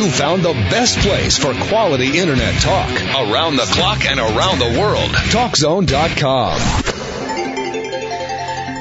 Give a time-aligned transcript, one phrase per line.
[0.00, 4.80] You found the best place for quality internet talk around the clock and around the
[4.80, 5.10] world.
[5.10, 6.58] TalkZone.com.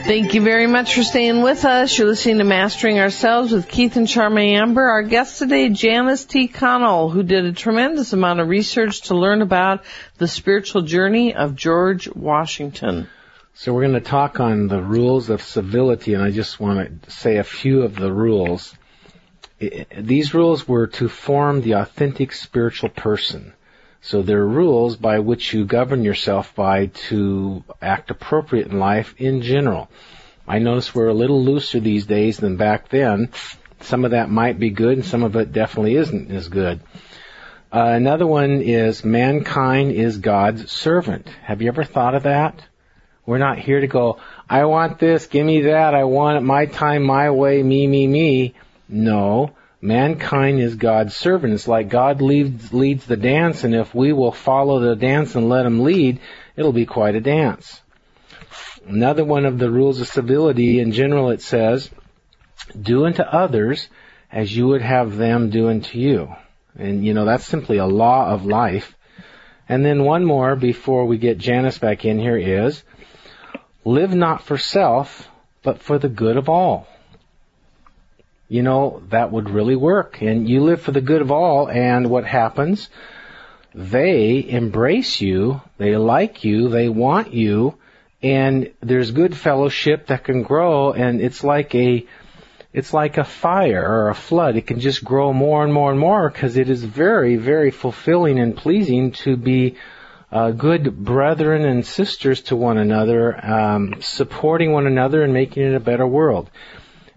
[0.05, 1.97] Thank you very much for staying with us.
[1.97, 4.81] You're listening to Mastering Ourselves with Keith and Charmaine Amber.
[4.81, 6.47] Our guest today, Janice T.
[6.47, 9.83] Connell, who did a tremendous amount of research to learn about
[10.19, 13.09] the spiritual journey of George Washington.
[13.55, 17.11] So we're going to talk on the rules of civility, and I just want to
[17.11, 18.73] say a few of the rules.
[19.59, 23.53] These rules were to form the authentic spiritual person.
[24.01, 29.41] So they're rules by which you govern yourself by to act appropriate in life in
[29.41, 29.89] general.
[30.47, 33.29] I notice we're a little looser these days than back then.
[33.81, 36.79] Some of that might be good and some of it definitely isn't as good.
[37.71, 41.27] Uh, another one is mankind is God's servant.
[41.43, 42.63] Have you ever thought of that?
[43.25, 44.19] We're not here to go,
[44.49, 48.07] I want this, give me that, I want it my time, my way, me, me,
[48.07, 48.55] me.
[48.87, 49.51] No.
[49.81, 51.53] Mankind is God's servant.
[51.53, 55.47] It's like God leads, leads the dance, and if we will follow the dance and
[55.47, 56.19] let Him lead,
[56.57, 57.81] it'll be quite a dance.
[58.85, 61.89] Another one of the rules of civility, in general, it says,
[62.79, 63.87] do unto others
[64.31, 66.35] as you would have them do unto you.
[66.77, 68.95] And, you know, that's simply a law of life.
[69.67, 72.83] And then one more before we get Janice back in here is,
[73.85, 75.29] live not for self,
[75.63, 76.87] but for the good of all.
[78.49, 80.21] You know, that would really work.
[80.21, 82.89] And you live for the good of all, and what happens?
[83.75, 87.75] They embrace you, they like you, they want you,
[88.23, 92.07] and there's good fellowship that can grow, and it's like a,
[92.73, 94.55] it's like a fire or a flood.
[94.55, 98.39] It can just grow more and more and more because it is very, very fulfilling
[98.39, 99.75] and pleasing to be
[100.31, 105.75] uh, good brethren and sisters to one another, um, supporting one another and making it
[105.75, 106.49] a better world.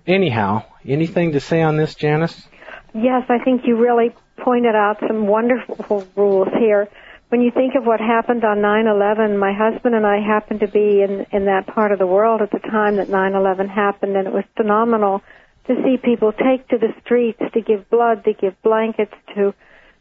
[0.06, 2.46] Anyhow, anything to say on this, Janice?
[2.94, 6.88] Yes, I think you really pointed out some wonderful rules here.
[7.28, 11.00] When you think of what happened on 9/11, my husband and I happened to be
[11.02, 14.34] in in that part of the world at the time that 9/11 happened, and it
[14.34, 15.22] was phenomenal
[15.66, 19.54] to see people take to the streets to give blood, to give blankets, to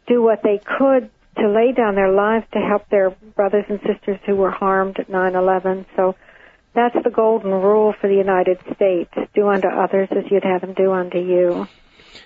[0.08, 4.20] do what they could to lay down their lives to help their brothers and sisters
[4.26, 5.86] who were harmed at 9/11.
[5.96, 6.16] So
[6.74, 10.74] that's the golden rule for the United States: do unto others as you'd have them
[10.74, 11.68] do unto you.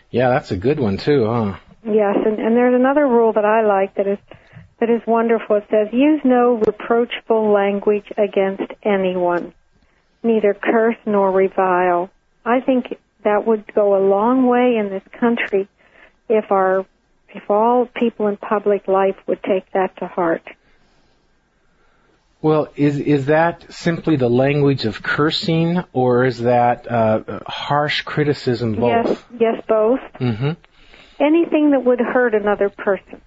[0.10, 1.58] Yeah, that's a good one too, huh?
[1.84, 4.20] Yes, and, and there's another rule that I like that is
[4.80, 5.58] that is wonderful.
[5.58, 9.54] It says, "Use no reproachful language against anyone,
[10.24, 12.10] neither curse nor revile."
[12.46, 15.68] I think that would go a long way in this country
[16.30, 16.86] if our
[17.30, 20.44] if all people in public life would take that to heart.
[22.46, 28.76] Well, is is that simply the language of cursing, or is that uh, harsh criticism?
[28.76, 29.08] Both.
[29.08, 30.00] Yes, yes, both.
[30.22, 30.52] Mm-hmm.
[31.20, 33.22] Anything that would hurt another person.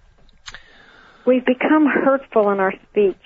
[1.27, 3.17] We've become hurtful in our speech.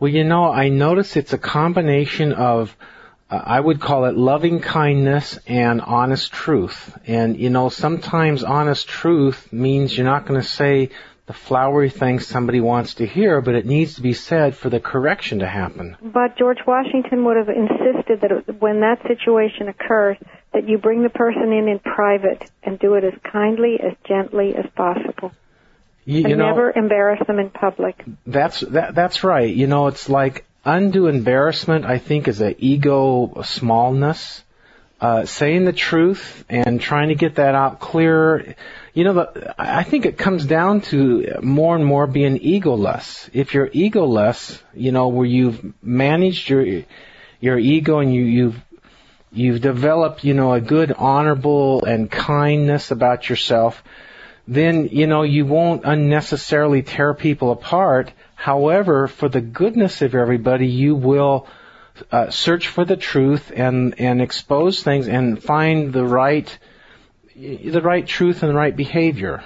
[0.00, 2.74] Well, you know, I notice it's a combination of
[3.28, 6.96] uh, I would call it loving kindness and honest truth.
[7.06, 10.88] And you know, sometimes honest truth means you're not going to say
[11.26, 14.80] the flowery thing somebody wants to hear, but it needs to be said for the
[14.80, 15.96] correction to happen.
[16.02, 20.18] But George Washington would have insisted that when that situation occurs,
[20.52, 24.54] that you bring the person in in private and do it as kindly, as gently
[24.54, 25.32] as possible.
[26.04, 28.04] You, and know, never embarrass them in public.
[28.26, 29.54] That's that, that's right.
[29.54, 31.86] You know, it's like undue embarrassment.
[31.86, 34.43] I think is a ego smallness.
[35.00, 38.54] Uh, saying the truth and trying to get that out clear.
[38.94, 43.28] You know, the, I think it comes down to more and more being egoless.
[43.34, 46.84] If you're egoless, you know, where you've managed your
[47.40, 48.64] your ego and you, you've
[49.32, 53.82] you've developed, you know, a good honorable and kindness about yourself,
[54.46, 58.12] then you know you won't unnecessarily tear people apart.
[58.36, 61.46] However, for the goodness of everybody, you will
[62.10, 66.58] uh, search for the truth and and expose things and find the right
[67.36, 69.44] the right truth and the right behavior.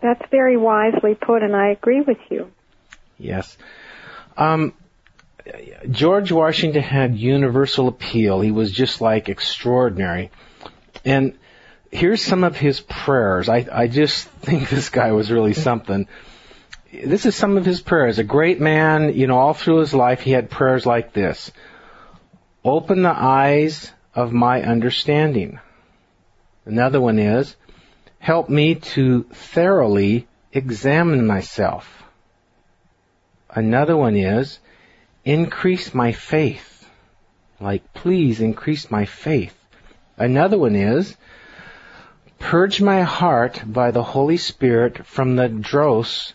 [0.00, 2.50] That's very wisely put, and I agree with you.
[3.18, 3.56] Yes.
[4.36, 4.74] Um,
[5.90, 8.40] George Washington had universal appeal.
[8.40, 10.30] He was just like extraordinary.
[11.04, 11.36] And
[11.90, 13.48] here's some of his prayers.
[13.48, 16.06] I, I just think this guy was really something.
[16.92, 18.18] This is some of his prayers.
[18.18, 21.50] A great man, you know, all through his life, he had prayers like this.
[22.64, 25.60] Open the eyes of my understanding.
[26.64, 27.56] Another one is,
[28.18, 32.02] help me to thoroughly examine myself.
[33.50, 34.58] Another one is,
[35.24, 36.88] increase my faith.
[37.60, 39.54] Like, please increase my faith.
[40.16, 41.16] Another one is,
[42.38, 46.32] Purge my heart by the Holy Spirit from the dross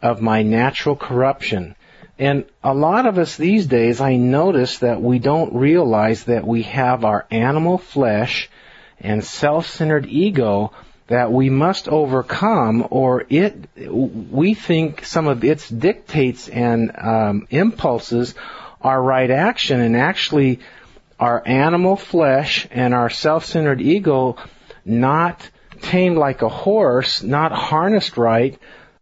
[0.00, 1.74] of my natural corruption.
[2.18, 6.62] And a lot of us these days, I notice that we don't realize that we
[6.62, 8.48] have our animal flesh
[9.00, 10.72] and self-centered ego
[11.08, 18.34] that we must overcome or it, we think some of its dictates and um, impulses
[18.80, 19.80] are right action.
[19.80, 20.60] And actually
[21.18, 24.36] our animal flesh and our self-centered ego
[24.84, 25.48] not
[25.82, 28.58] tamed like a horse, not harnessed right,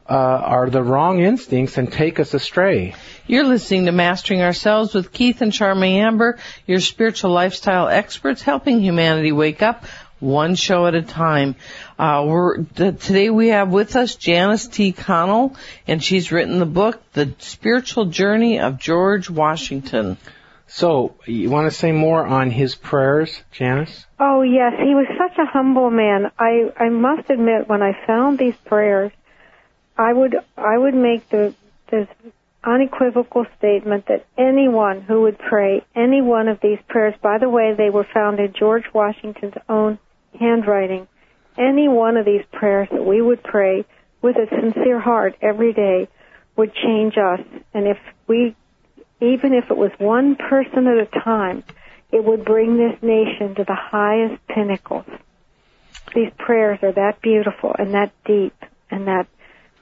[0.09, 2.95] uh, are the wrong instincts and take us astray.
[3.27, 8.81] You're listening to Mastering Ourselves with Keith and Charmaine Amber, your spiritual lifestyle experts helping
[8.81, 9.85] humanity wake up
[10.19, 11.57] one show at a time.
[11.99, 14.93] Uh, we're, today we have with us Janice T.
[14.93, 15.57] Connell,
[15.87, 20.17] and she's written the book, The Spiritual Journey of George Washington.
[20.69, 24.07] So, you want to say more on his prayers, Janice?
[24.19, 26.31] Oh yes, he was such a humble man.
[26.39, 29.13] I I must admit, when I found these prayers,
[29.97, 31.55] I would I would make the
[31.91, 32.09] this
[32.65, 37.75] unequivocal statement that anyone who would pray any one of these prayers, by the way,
[37.75, 39.99] they were found in George Washington's own
[40.39, 41.09] handwriting.
[41.59, 43.85] Any one of these prayers that we would pray
[44.23, 46.09] with a sincere heart every day
[46.57, 47.41] would change us.
[47.75, 48.57] And if we
[49.21, 51.63] even if it was one person at a time,
[52.11, 55.07] it would bring this nation to the highest pinnacles.
[56.15, 58.55] These prayers are that beautiful and that deep
[58.91, 59.27] and that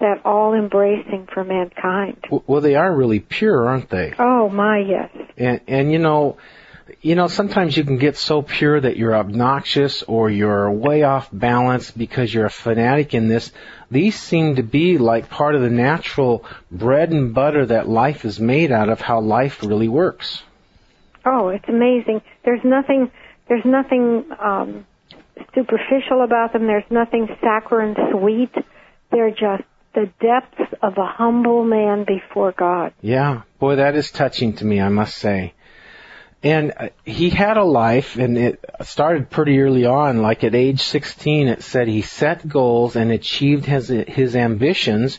[0.00, 2.24] that all embracing for mankind.
[2.46, 4.12] Well, they are really pure, aren't they?
[4.18, 5.10] Oh my, yes.
[5.36, 6.38] And and you know,
[7.02, 11.28] you know, sometimes you can get so pure that you're obnoxious or you're way off
[11.32, 13.52] balance because you're a fanatic in this.
[13.90, 18.40] These seem to be like part of the natural bread and butter that life is
[18.40, 20.42] made out of, how life really works.
[21.24, 22.22] Oh, it's amazing.
[22.44, 23.10] There's nothing,
[23.48, 24.86] there's nothing, um,
[25.54, 26.66] superficial about them.
[26.66, 28.54] There's nothing saccharine sweet.
[29.10, 29.64] They're just
[29.94, 32.92] the depths of a humble man before God.
[33.00, 33.42] Yeah.
[33.58, 35.54] Boy, that is touching to me, I must say.
[36.42, 40.22] And uh, he had a life, and it started pretty early on.
[40.22, 45.18] Like at age 16, it said he set goals and achieved his his ambitions.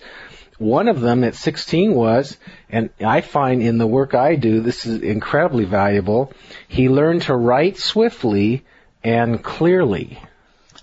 [0.58, 2.38] One of them at 16 was,
[2.70, 6.34] and I find in the work I do, this is incredibly valuable.
[6.68, 8.64] He learned to write swiftly
[9.04, 10.20] and clearly.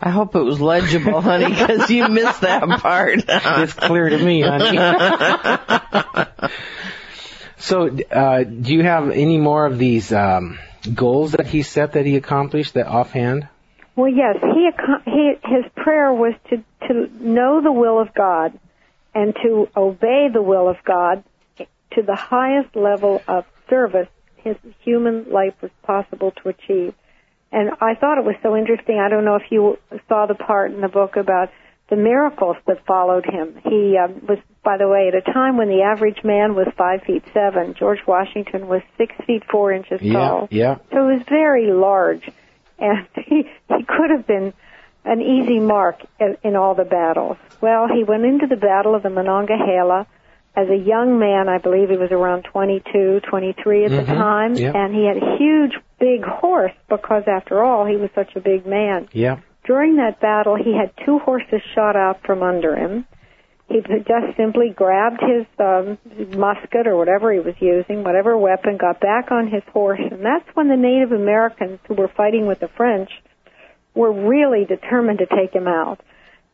[0.01, 3.25] I hope it was legible, honey, because you missed that part.
[3.29, 4.79] it's clear to me, honey.
[7.61, 10.59] So, uh, do you have any more of these um,
[10.95, 13.49] goals that he set that he accomplished that offhand?
[13.97, 14.37] Well, yes.
[14.41, 14.71] He,
[15.05, 18.59] he his prayer was to to know the will of God
[19.13, 21.25] and to obey the will of God
[21.59, 26.95] to the highest level of service his human life was possible to achieve.
[27.51, 28.99] And I thought it was so interesting.
[28.99, 29.79] I don't know if you
[30.09, 31.51] saw the part in the book about
[31.89, 33.59] the miracles that followed him.
[33.65, 37.03] He um, was, by the way, at a time when the average man was five
[37.03, 37.75] feet seven.
[37.79, 40.49] George Washington was six feet four inches yeah, tall.
[40.51, 40.77] Yeah.
[40.93, 42.29] So he was very large,
[42.79, 44.53] and he he could have been
[45.05, 47.39] an easy mark in, in all the battles.
[47.63, 50.07] Well, he went into the Battle of the Monongahela
[50.59, 51.49] as a young man.
[51.49, 53.97] I believe he was around 22, 23 at mm-hmm.
[54.01, 54.73] the time, yeah.
[54.75, 58.67] and he had a huge, big horse because, after all, he was such a big
[58.67, 59.09] man.
[59.13, 59.41] Yeah.
[59.65, 63.07] During that battle, he had two horses shot out from under him.
[63.69, 65.99] He just simply grabbed his um,
[66.39, 70.49] musket or whatever he was using, whatever weapon, got back on his horse, and that's
[70.55, 73.11] when the Native Americans who were fighting with the French
[73.95, 76.01] were really determined to take him out.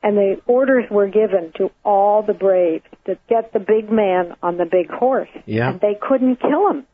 [0.03, 4.57] And the orders were given to all the braves to get the big man on
[4.57, 5.29] the big horse.
[5.47, 5.71] Yeah.
[5.71, 6.87] And they couldn't kill him.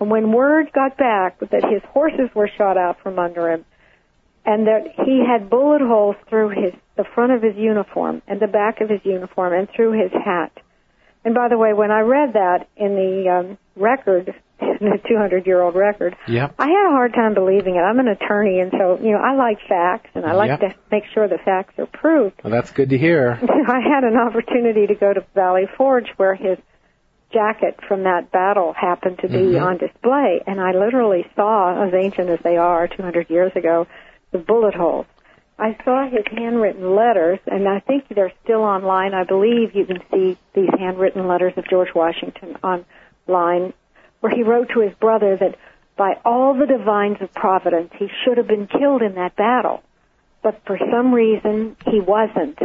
[0.00, 3.64] And when word got back that his horses were shot out from under him,
[4.44, 8.46] and that he had bullet holes through his the front of his uniform and the
[8.46, 10.52] back of his uniform and through his hat.
[11.24, 14.34] And by the way, when I read that in the um, record,
[14.80, 16.54] the 200 year old record, yep.
[16.58, 17.80] I had a hard time believing it.
[17.80, 20.60] I'm an attorney, and so you know I like facts, and I like yep.
[20.60, 22.40] to make sure the facts are proved.
[22.42, 23.38] Well, that's good to hear.
[23.42, 26.58] I had an opportunity to go to Valley Forge where his
[27.32, 29.64] jacket from that battle happened to be mm-hmm.
[29.64, 33.86] on display, and I literally saw, as ancient as they are, 200 years ago,
[34.32, 35.06] the bullet holes.
[35.58, 39.14] I saw his handwritten letters, and I think they're still online.
[39.14, 43.72] I believe you can see these handwritten letters of George Washington online,
[44.20, 45.56] where he wrote to his brother that
[45.96, 49.82] by all the divines of providence, he should have been killed in that battle.
[50.42, 52.58] But for some reason, he wasn't,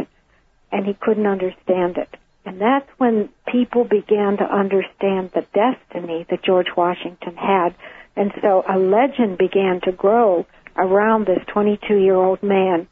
[0.70, 2.08] and he couldn't understand it.
[2.44, 7.74] And that's when people began to understand the destiny that George Washington had.
[8.16, 12.88] And so a legend began to grow around this 22 year old man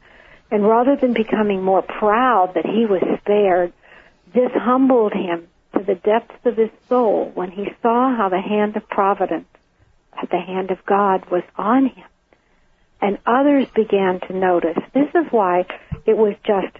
[0.51, 3.71] And rather than becoming more proud that he was spared,
[4.33, 5.47] this humbled him
[5.81, 9.47] to the depths of his soul when he saw how the hand of providence,
[10.29, 12.05] the hand of God was on him.
[13.01, 14.77] And others began to notice.
[14.93, 15.65] This is why
[16.05, 16.75] it was just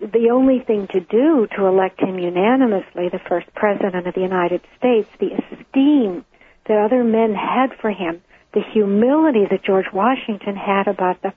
[0.00, 4.60] the only thing to do to elect him unanimously the first president of the United
[4.78, 6.24] States, the esteem
[6.66, 11.32] that other men had for him, the humility that George Washington had about the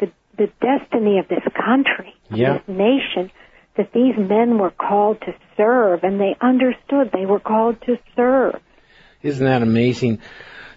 [0.00, 2.54] the, the destiny of this country, Yeah.
[2.54, 3.30] this nation,
[3.76, 8.60] that these men were called to serve, and they understood they were called to serve.
[9.22, 10.18] Isn't that amazing?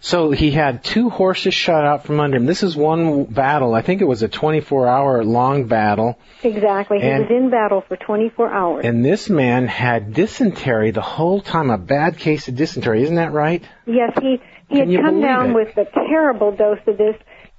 [0.01, 2.45] So he had two horses shot out from under him.
[2.45, 3.73] This is one battle.
[3.73, 6.19] I think it was a 24 hour long battle.
[6.43, 6.99] Exactly.
[6.99, 8.85] He And- was in battle for 24 hours.
[8.85, 13.01] And this man had dysentery the whole time, a bad case of dysentery.
[13.01, 13.63] Isn't that right?
[13.87, 15.53] Yes, he he Can had come down it?
[15.53, 17.15] with a terrible dose of this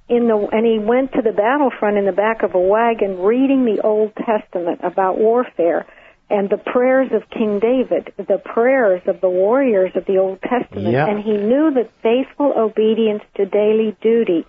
[0.09, 3.65] in the and he went to the battlefront in the back of a wagon reading
[3.65, 5.85] the Old Testament about warfare
[6.29, 10.91] and the prayers of King David, the prayers of the warriors of the Old Testament
[10.93, 11.07] Yeah.
[11.07, 14.45] and he knew that faithful obedience to daily duty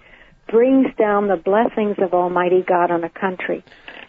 [0.48, 3.62] brings down the blessings of Almighty God on a country.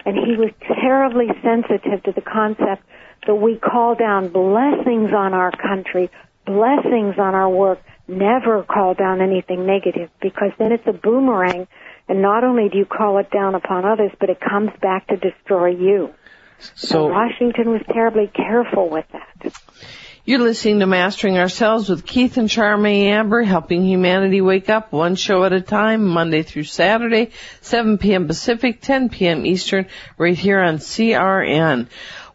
[0.06, 0.52] And he was
[0.82, 2.84] terribly sensitive to the concept
[3.28, 6.10] that we call down blessings on our country,
[6.46, 7.80] blessings on our work,
[8.10, 11.68] never call down anything negative because then it's a boomerang
[12.08, 15.18] and not only do you call it down upon others, but it comes back to
[15.18, 16.14] destroy you.
[16.76, 19.54] So Washington was terribly careful with that.
[20.26, 25.16] You're listening to Mastering Ourselves with Keith and Charmaine Amber, helping humanity wake up one
[25.16, 28.28] show at a time, Monday through Saturday, 7 p.m.
[28.28, 29.46] Pacific, 10 p.m.
[29.46, 29.88] Eastern,
[30.18, 31.88] right here on CRN.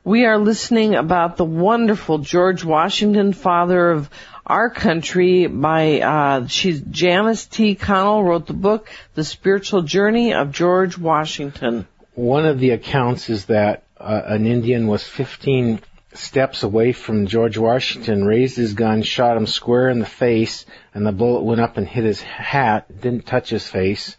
[0.03, 4.11] We are listening about the wonderful George Washington, father of
[4.47, 7.75] our country by, uh, she's Janice T.
[7.75, 11.87] Connell wrote the book, The Spiritual Journey of George Washington.
[12.15, 15.81] one of the accounts is that uh, an Indian was 15
[16.13, 21.07] steps away from George Washington, raised his gun, shot him square in the face, and
[21.07, 24.17] the bullet went up and hit his hat, didn't touch his face.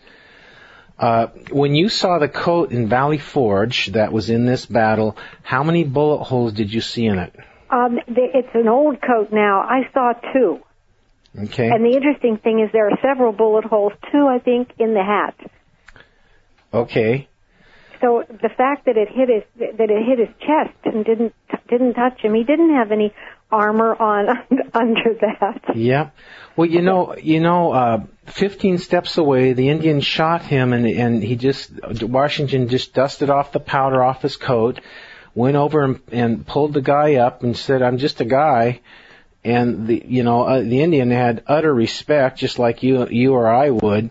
[0.97, 5.63] Uh, when you saw the coat in Valley Forge that was in this battle, how
[5.63, 7.35] many bullet holes did you see in it?
[7.69, 9.61] Um, it's an old coat now.
[9.61, 10.59] I saw two.
[11.37, 11.69] Okay.
[11.69, 15.03] And the interesting thing is there are several bullet holes, two I think, in the
[15.03, 15.35] hat.
[16.73, 17.27] Okay.
[18.01, 19.43] So the fact that it hit his
[19.77, 21.33] that it hit his chest and didn't
[21.69, 23.13] didn't touch him, he didn't have any
[23.51, 24.29] armor on
[24.73, 25.75] under that.
[25.75, 26.09] Yeah.
[26.55, 31.23] Well, you know, you know, uh, 15 steps away, the Indian shot him and, and
[31.23, 34.79] he just, Washington just dusted off the powder off his coat,
[35.35, 38.81] went over and, and pulled the guy up and said, I'm just a guy.
[39.43, 43.47] And the, you know, uh, the Indian had utter respect, just like you, you or
[43.47, 44.09] I would.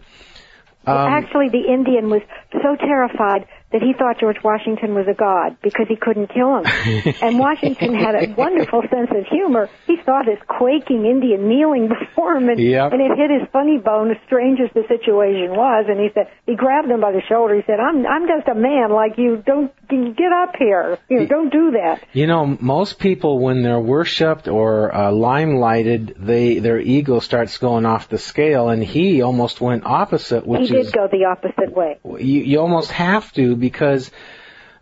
[0.87, 2.21] Um, Actually, the Indian was
[2.53, 6.65] so terrified that he thought George Washington was a god because he couldn't kill him.
[7.21, 9.69] and Washington had a wonderful sense of humor.
[9.89, 12.93] He saw this quaking Indian kneeling before him, and, Yep.
[12.93, 15.87] and it hit his funny bone, as strange as the situation was.
[15.89, 17.57] And he said, he grabbed him by the shoulder.
[17.57, 19.43] He said, "I'm I'm just a man like you.
[19.45, 20.99] Don't get up here.
[21.09, 26.15] You know, don't do that." You know, most people when they're worshipped or uh, limelighted,
[26.19, 30.77] they their ego starts going off the scale, and he almost went opposite, which He
[30.77, 31.99] is did go the opposite way.
[32.05, 34.11] you, you almost have to because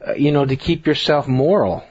[0.07, 1.85] uh, you know to keep yourself moral.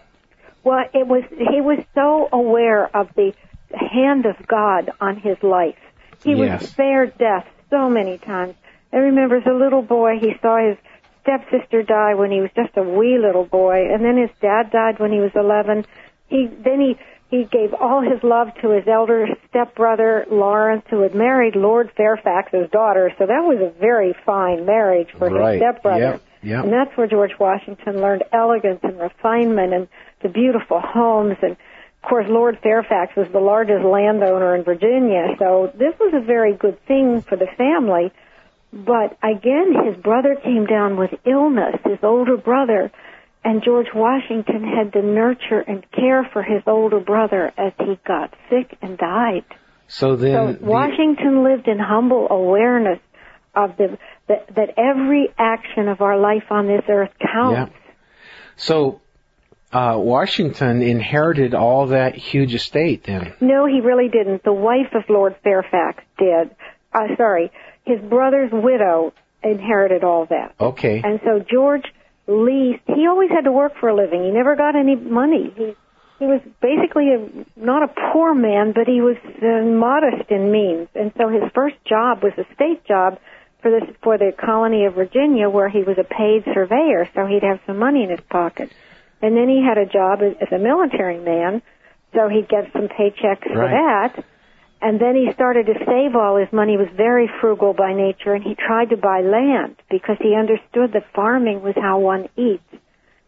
[0.64, 3.34] Well, it was he was so aware of the
[3.74, 5.80] hand of God on his life.
[6.24, 6.62] He Yes.
[6.62, 8.56] was spared death so many times.
[8.94, 10.78] I remember as a little boy, he saw his
[11.22, 15.00] stepsister die when he was just a wee little boy, and then his dad died
[15.00, 15.86] when he was 11.
[16.28, 16.92] He then he
[17.32, 22.70] he gave all his love to his elder stepbrother Lawrence, who had married Lord Fairfax's
[22.72, 23.06] daughter.
[23.18, 25.54] So that was a very fine marriage for Right.
[25.54, 26.20] his stepbrother.
[26.20, 26.22] Yep.
[26.64, 29.88] And that's where George Washington learned elegance and refinement and
[30.22, 31.38] the beautiful homes.
[31.42, 35.36] And of course, Lord Fairfax was the largest landowner in Virginia.
[35.38, 38.12] So this was a very good thing for the family.
[38.74, 42.92] But again, his brother came down with illness, his older brother.
[43.44, 48.34] And George Washington had to nurture and care for his older brother as he got
[48.50, 49.46] sick and died.
[49.88, 53.00] So So then, the- Washington lived in humble awareness
[53.54, 53.98] of the
[54.32, 57.74] that, that every action of our life on this earth counts.
[57.74, 57.92] Yeah.
[58.56, 59.02] so
[59.72, 63.04] uh, Washington inherited all that huge estate.
[63.06, 64.44] Then, No, he really didn't.
[64.44, 66.52] The wife of Lord Fairfax did.
[66.94, 67.52] Uh, sorry,
[67.86, 70.56] his brother's widow inherited all that.
[70.60, 71.86] okay, And so George
[72.28, 72.84] leased.
[72.86, 74.24] He always had to work for a living.
[74.24, 75.54] He never got any money.
[75.56, 75.76] He
[76.20, 77.20] he was basically a,
[77.60, 80.88] not a poor man, but he was uh, modest in means.
[80.94, 83.18] And so his first job was a state job
[83.62, 87.44] for the for the colony of Virginia where he was a paid surveyor, so he'd
[87.44, 88.72] have some money in his pocket.
[89.22, 91.62] And then he had a job as, as a military man,
[92.14, 94.24] so he'd get some paychecks for that.
[94.82, 96.74] And then he started to save all his money.
[96.74, 100.94] He was very frugal by nature, and he tried to buy land because he understood
[100.94, 102.66] that farming was how one eats.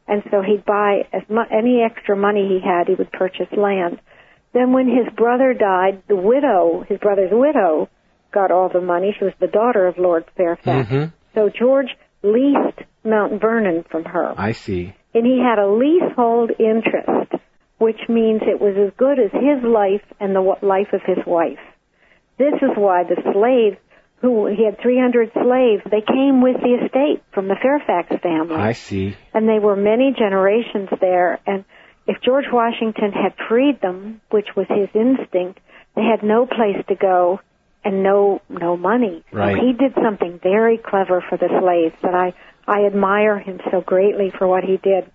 [0.08, 4.02] And so he'd buy as mu- any extra money he had, he would purchase land.
[4.54, 7.88] Then when his brother died, the widow, his brother's widow,
[8.34, 9.16] got all the money.
[9.18, 10.90] She was the daughter of Lord Fairfax.
[10.90, 11.14] Mhm.
[11.36, 14.34] So George leased Mount Vernon from her.
[14.38, 14.94] I see.
[15.14, 17.32] And he had a leasehold interest,
[17.78, 21.60] which means it was as good as his life and the life of his wife.
[22.38, 23.78] This is why the slaves,
[24.22, 28.72] who he had 300 slaves, they came with the estate from the Fairfax family I
[28.72, 29.16] see.
[29.34, 31.40] and they were many generations there.
[31.46, 31.66] And
[32.08, 35.60] if George Washington had freed them, which was his instinct,
[35.96, 37.40] they had no place to go
[37.86, 39.24] and no no money.
[39.32, 39.58] Right.
[39.58, 42.34] He did something very clever for the slaves that I
[42.68, 45.10] I admire him so greatly for what he did.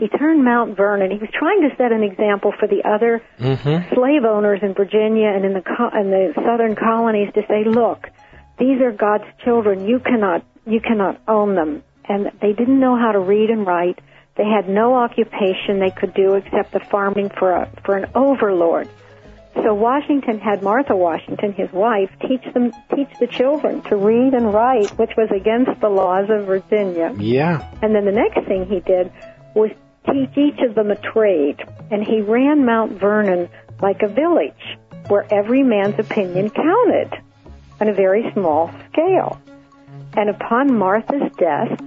[0.00, 1.10] He turned Mount Vernon.
[1.12, 3.94] He was trying to set an example for the other Mm-hmm.
[3.94, 8.08] slave owners in Virginia and in the co- in the southern colonies to say, look,
[8.58, 9.86] these are God's children.
[9.86, 11.82] You cannot you cannot own them.
[12.08, 13.98] And they didn't know how to read and write.
[14.36, 18.88] They had no occupation they could do except the farming for a for an overlord.
[19.62, 24.52] So Washington had Martha Washington, his wife, teach them teach the children to read and
[24.52, 27.14] write, which was against the laws of Virginia.
[27.18, 27.70] Yeah.
[27.80, 29.12] And then the next thing he did
[29.54, 29.70] was
[30.06, 31.62] teach each of them a trade.
[31.90, 33.48] And he ran Mount Vernon
[33.80, 37.12] like a village where every man's opinion counted
[37.80, 39.40] on a very small scale.
[40.16, 41.78] And upon Martha's death,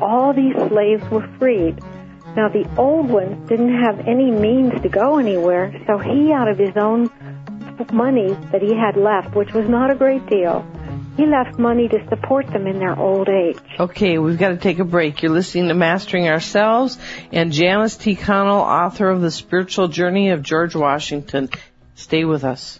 [0.00, 1.78] all these slaves were freed.
[2.36, 6.58] Now the old ones didn't have any means to go anywhere, so he out of
[6.58, 7.10] his own
[7.92, 10.66] money that he had left, which was not a great deal,
[11.16, 13.58] he left money to support them in their old age.
[13.80, 15.22] Okay, we've got to take a break.
[15.22, 16.98] You're listening to Mastering Ourselves
[17.32, 18.16] and Janice T.
[18.16, 21.48] Connell, author of The Spiritual Journey of George Washington.
[21.94, 22.74] Stay with us.